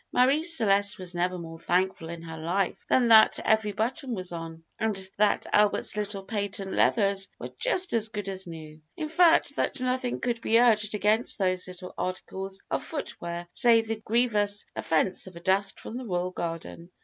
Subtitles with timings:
[0.11, 4.63] Marie Celeste was never more thankful in her life than that every button was on,
[4.79, 9.79] and that Albert's little patent leathers were just as good as new; in fact, that
[9.79, 15.27] nothing could be urged against those little articles of foot wear save the grievous offence
[15.27, 16.89] of dust from the royal garden.